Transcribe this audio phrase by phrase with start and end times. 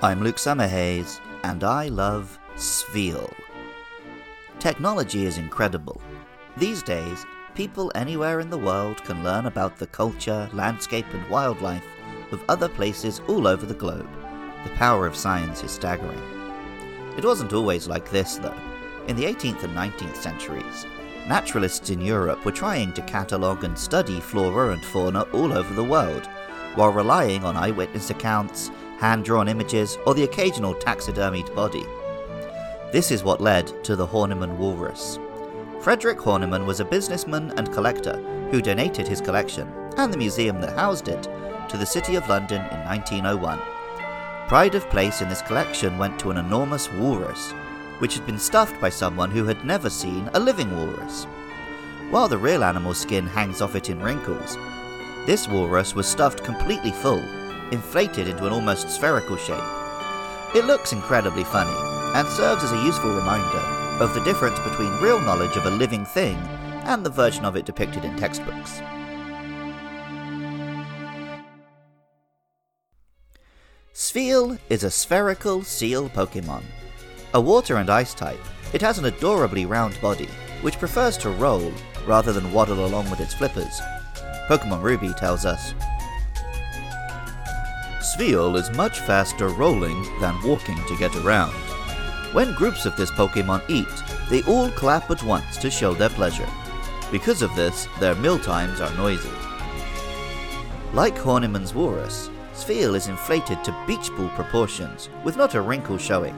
[0.00, 3.34] I'm Luke Summerhays, and I love Spheal.
[4.60, 6.00] Technology is incredible.
[6.56, 7.26] These days,
[7.56, 11.82] people anywhere in the world can learn about the culture, landscape, and wildlife
[12.30, 14.08] of other places all over the globe.
[14.62, 16.22] The power of science is staggering.
[17.16, 18.54] It wasn't always like this, though.
[19.08, 20.86] In the 18th and 19th centuries,
[21.26, 25.82] naturalists in Europe were trying to catalogue and study flora and fauna all over the
[25.82, 26.28] world,
[26.76, 31.84] while relying on eyewitness accounts, hand drawn images, or the occasional taxidermied body.
[32.92, 35.18] This is what led to the Horniman walrus.
[35.80, 38.16] Frederick Horniman was a businessman and collector
[38.50, 41.28] who donated his collection, and the museum that housed it,
[41.68, 43.60] to the City of London in 1901.
[44.48, 47.52] Pride of place in this collection went to an enormous walrus,
[47.98, 51.24] which had been stuffed by someone who had never seen a living walrus.
[52.10, 54.56] While the real animal's skin hangs off it in wrinkles,
[55.26, 57.22] this walrus was stuffed completely full,
[57.72, 59.62] inflated into an almost spherical shape.
[60.54, 61.76] It looks incredibly funny,
[62.14, 63.58] and serves as a useful reminder
[64.02, 66.36] of the difference between real knowledge of a living thing
[66.84, 68.80] and the version of it depicted in textbooks.
[73.92, 76.62] Spheal is a spherical seal Pokemon.
[77.34, 78.40] A water and ice type,
[78.72, 80.28] it has an adorably round body,
[80.62, 81.72] which prefers to roll
[82.06, 83.80] rather than waddle along with its flippers.
[84.48, 85.74] Pokemon Ruby tells us
[88.18, 91.52] Spheal is much faster rolling than walking to get around.
[92.34, 93.86] When groups of this Pokemon eat,
[94.28, 96.48] they all clap at once to show their pleasure.
[97.12, 99.30] Because of this, their meal times are noisy.
[100.92, 106.34] Like Horniman's Walrus, Spheal is inflated to beach ball proportions, with not a wrinkle showing.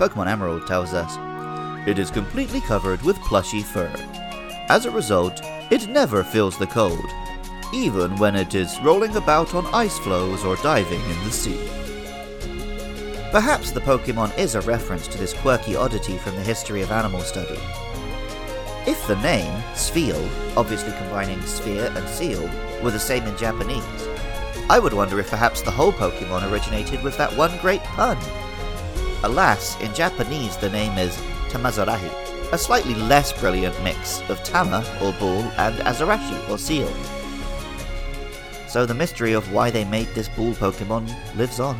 [0.00, 1.16] Pokemon Emerald tells us,
[1.86, 3.94] It is completely covered with plushy fur.
[4.68, 5.40] As a result,
[5.70, 7.06] it never feels the cold,
[7.72, 11.68] even when it is rolling about on ice floes or diving in the sea.
[13.30, 17.20] Perhaps the Pokemon is a reference to this quirky oddity from the history of animal
[17.20, 17.58] study.
[18.86, 22.48] If the name, Spheal, obviously combining sphere and seal,
[22.82, 24.08] were the same in Japanese,
[24.70, 28.18] I would wonder if perhaps the whole Pokemon originated with that one great pun.
[29.22, 31.16] Alas, in Japanese the name is
[31.48, 36.92] Tamazarashi, a slightly less brilliant mix of Tama, or bull, and Azarashi, or seal.
[38.74, 41.78] So the mystery of why they made this bull Pokemon lives on.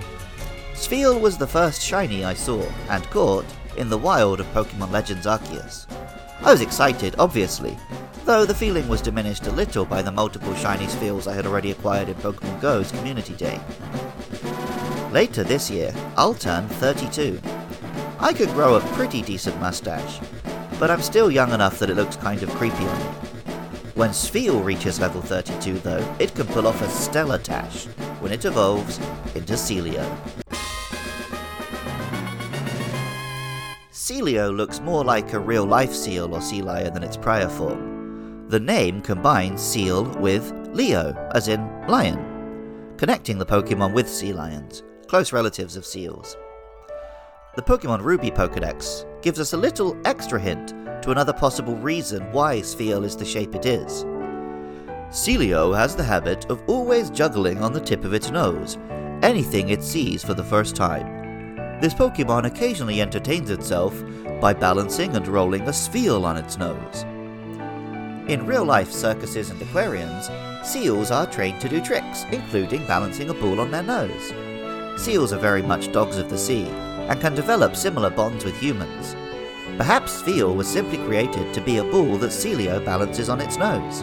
[0.74, 3.44] Spheal was the first shiny I saw and caught
[3.76, 5.88] in the wild of Pokemon Legends Arceus.
[6.42, 7.76] I was excited, obviously,
[8.24, 11.72] though the feeling was diminished a little by the multiple shiny Spheals I had already
[11.72, 13.60] acquired in Pokemon Go's Community Day.
[15.10, 17.40] Later this year, I'll turn 32.
[18.20, 20.20] I could grow a pretty decent mustache,
[20.78, 23.23] but I'm still young enough that it looks kind of creepy on me.
[23.94, 27.84] When Spheal reaches level 32, though, it can pull off a stellar tash
[28.18, 28.98] when it evolves
[29.36, 30.04] into Sealeo.
[33.92, 38.48] Sealeo looks more like a real life seal or sea lion than its prior form.
[38.48, 44.82] The name combines seal with Leo, as in lion, connecting the Pokemon with sea lions,
[45.06, 46.36] close relatives of seals.
[47.54, 52.58] The Pokemon Ruby Pokedex gives us a little extra hint to another possible reason why
[52.58, 54.04] Spheal is the shape it is.
[55.08, 58.76] Sealeo has the habit of always juggling on the tip of its nose
[59.22, 61.80] anything it sees for the first time.
[61.80, 63.98] This Pokemon occasionally entertains itself
[64.42, 67.04] by balancing and rolling a Spheal on its nose.
[68.30, 70.28] In real life circuses and aquariums,
[70.62, 74.34] seals are trained to do tricks, including balancing a ball on their nose.
[75.02, 76.68] Seals are very much dogs of the sea
[77.08, 79.16] and can develop similar bonds with humans.
[79.76, 84.02] Perhaps Spheal was simply created to be a ball that Sealeo balances on its nose.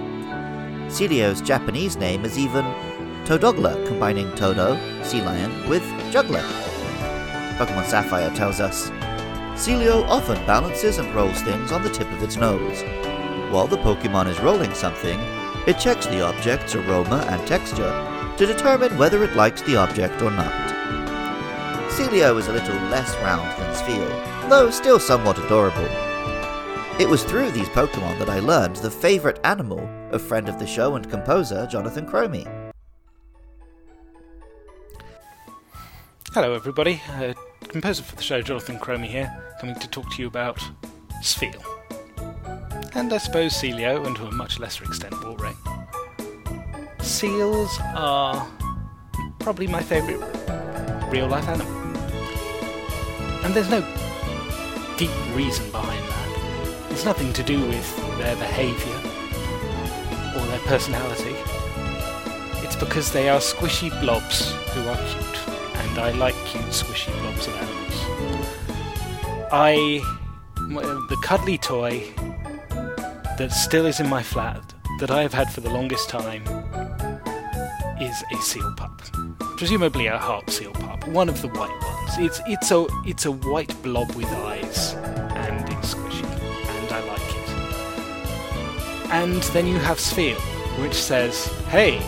[0.92, 2.66] Sealeo's Japanese name is even
[3.26, 6.44] Todoggler, combining Todo, sea lion, with juggler.
[7.58, 8.90] Pokemon Sapphire tells us
[9.54, 12.82] Sealeo often balances and rolls things on the tip of its nose.
[13.52, 15.20] While the Pokemon is rolling something,
[15.68, 17.92] it checks the object's aroma and texture
[18.38, 20.71] to determine whether it likes the object or not.
[21.92, 25.90] Sealeo is a little less round than Spheal, though still somewhat adorable.
[26.98, 30.66] It was through these Pokemon that I learned the favourite animal of friend of the
[30.66, 32.48] show and composer Jonathan Cromie.
[36.34, 37.02] Hello, everybody.
[37.10, 37.34] Uh,
[37.68, 39.30] composer for the show, Jonathan Cromie here,
[39.60, 40.60] coming to talk to you about
[41.22, 41.62] Spheal.
[42.96, 45.58] And I suppose Sealeo, and to a much lesser extent, Walrein.
[47.04, 48.48] Seals are
[49.40, 50.22] probably my favourite
[51.12, 51.71] real life animal.
[53.44, 53.82] And there's no
[54.98, 56.92] deep reason behind that.
[56.92, 59.00] It's nothing to do with their behaviour
[60.36, 61.36] or their personality.
[62.64, 65.50] It's because they are squishy blobs who are cute
[65.80, 67.98] and I like cute, squishy blobs of animals.
[69.52, 70.02] I.
[71.10, 72.14] The cuddly toy
[73.38, 76.44] that still is in my flat, that I have had for the longest time,
[78.00, 79.02] is a seal pup.
[79.62, 82.18] Presumably a harp seal pup, one of the white ones.
[82.18, 87.22] It's, it's, a, it's a white blob with eyes, and it's squishy, and I like
[87.22, 89.12] it.
[89.12, 90.40] And then you have Spheal,
[90.82, 92.02] which says, hey,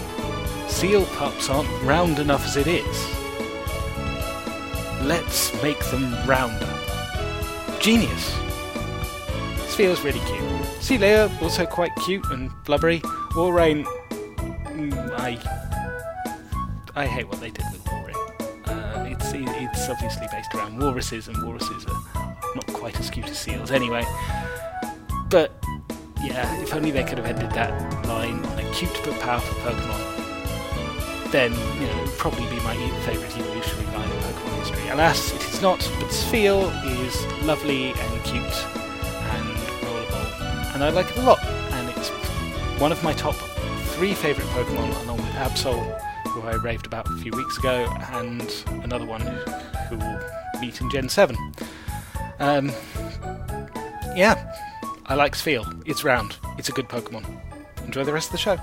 [0.67, 3.07] seal pups aren't round enough as it is.
[5.03, 6.73] Let's make them rounder.
[7.79, 8.31] Genius.
[9.69, 10.41] Spheal's really cute.
[10.81, 13.01] Sealeo, also quite cute and blubbery.
[13.35, 15.35] Walrein, mm, I
[16.95, 18.13] I hate what they did with Walrein.
[18.67, 23.39] Uh, it's it's obviously based around walruses, and walruses are not quite as cute as
[23.39, 24.05] seals anyway.
[25.29, 25.51] But
[26.23, 27.71] yeah, if only they could have ended that
[28.05, 31.51] line on a cute but powerful Pokemon, then
[31.81, 32.75] you know, it'd probably be my
[33.05, 34.87] favourite evolutionary line in Pokemon history.
[34.89, 36.69] Alas, it is not, but Spheal
[37.01, 41.43] is lovely and cute and rollable, and I like it a lot.
[41.43, 42.09] And it's
[42.79, 43.35] one of my top
[43.95, 45.99] three favourite Pokemon, along with Absol,
[46.33, 49.21] who I raved about a few weeks ago, and another one
[49.89, 50.19] who will
[50.59, 51.37] meet in Gen 7.
[52.39, 52.71] Um,
[54.15, 54.51] yeah,
[55.05, 55.83] I like Spheal.
[55.85, 56.37] It's round.
[56.57, 57.39] It's a good Pokemon.
[57.85, 58.57] Enjoy the rest of the show.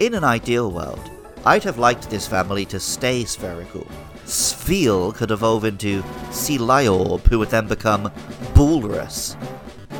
[0.00, 1.10] In an ideal world,
[1.44, 3.86] I'd have liked this family to stay spherical.
[4.24, 8.10] Spheal could evolve into Celiorb, who would then become
[8.54, 9.36] Bulrus.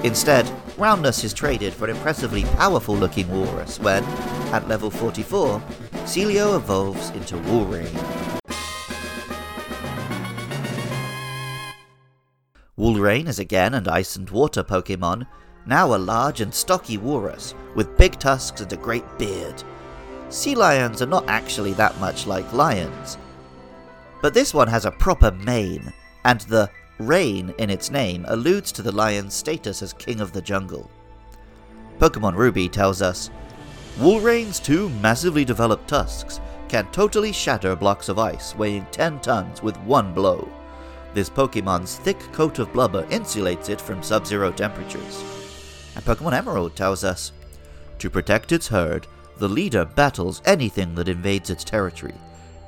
[0.05, 4.05] Instead, roundness is traded for an impressively powerful looking walrus when,
[4.53, 5.63] at level 44,
[6.09, 7.93] Sealeo evolves into Walrein.
[12.79, 15.27] Walrein is again an ice and water Pokemon,
[15.67, 19.63] now a large and stocky walrus with big tusks and a great beard.
[20.31, 23.19] Sea lions are not actually that much like lions,
[24.23, 25.93] but this one has a proper mane,
[26.25, 30.41] and the rain in its name alludes to the lion's status as king of the
[30.41, 30.91] jungle.
[31.99, 33.29] Pokemon Ruby tells us
[34.01, 39.77] Walrein's two massively developed tusks can totally shatter blocks of ice weighing 10 tons with
[39.79, 40.49] one blow.
[41.15, 45.25] This Pokemon's thick coat of blubber insulates it from sub zero temperatures.
[45.97, 47.33] And Pokemon Emerald tells us
[47.99, 49.09] To protect its herd,
[49.39, 52.15] the leader battles anything that invades its territory,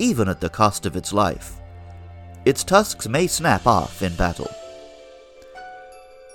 [0.01, 1.61] even at the cost of its life.
[2.45, 4.51] Its tusks may snap off in battle.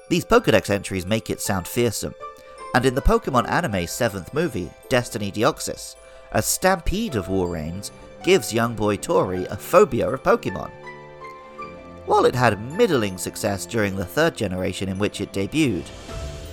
[0.08, 2.14] These Pokedex entries make it sound fearsome,
[2.76, 5.96] and in the Pokemon anime 7th movie, Destiny Deoxys,
[6.34, 7.90] a stampede of Walreins
[8.22, 10.70] gives young boy Tory a phobia of Pokemon.
[12.06, 15.86] While it had middling success during the third generation in which it debuted,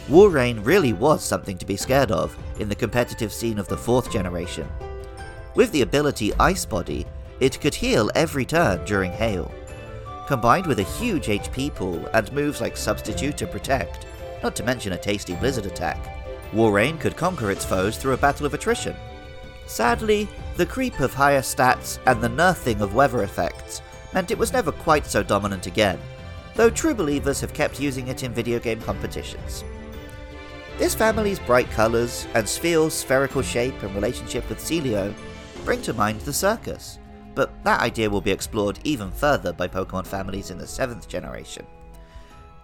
[0.09, 4.13] Walrein really was something to be scared of in the competitive scene of the fourth
[4.13, 4.69] generation.
[5.57, 7.05] With the ability Ice Body,
[7.41, 9.53] it could heal every turn during Hail.
[10.29, 14.07] Combined with a huge HP pool and moves like Substitute to Protect,
[14.43, 15.99] not to mention a tasty Blizzard attack,
[16.53, 18.95] Walrein could conquer its foes through a battle of attrition.
[19.67, 23.81] Sadly, the creep of higher stats and the nerfing of weather effects
[24.13, 25.99] meant it was never quite so dominant again,
[26.55, 29.65] though true believers have kept using it in video game competitions.
[30.79, 35.15] This family's bright colours and Spheal's spherical shape and relationship with Sealeo
[35.65, 36.99] bring to mind the circus,
[37.35, 41.67] but that idea will be explored even further by Pokemon families in the 7th generation.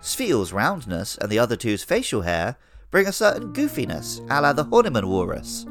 [0.00, 2.57] Spheal's roundness and the other two's facial hair
[2.90, 5.67] bring a certain goofiness, a la the Horniman Walrus.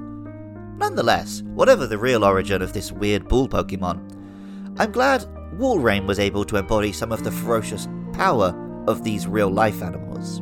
[0.77, 4.13] Nonetheless, whatever the real origin of this weird bull Pokemon,
[4.77, 8.53] I'm glad Walrein was able to embody some of the ferocious power
[8.87, 10.41] of these real life animals.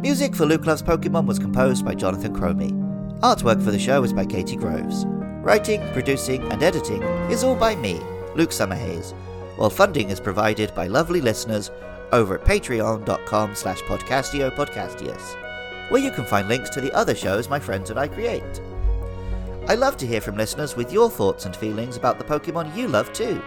[0.00, 2.72] Music for Luke Loves Pokemon was composed by Jonathan Cromie.
[3.20, 5.04] Artwork for the show is by Katie Groves.
[5.44, 8.00] Writing, producing, and editing is all by me,
[8.34, 9.12] Luke Summerhays,
[9.56, 11.70] while funding is provided by lovely listeners
[12.12, 17.48] over at patreon.com slash podcastio podcastius, where you can find links to the other shows
[17.48, 18.60] my friends and I create.
[19.68, 22.88] I love to hear from listeners with your thoughts and feelings about the Pokemon you
[22.88, 23.42] love too.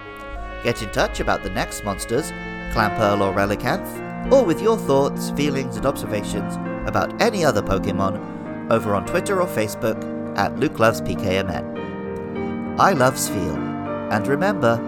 [0.63, 2.31] Get in touch about the next monsters,
[2.73, 6.55] Clamperl or Relicanth, or with your thoughts, feelings, and observations
[6.87, 12.79] about any other Pokemon over on Twitter or Facebook at Luke Loves PKMN.
[12.79, 14.79] I love Spheal, and remember,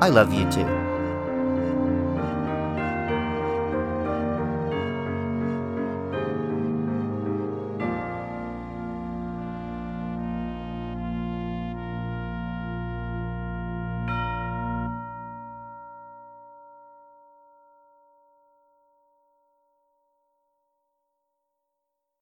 [0.00, 0.85] I love you too.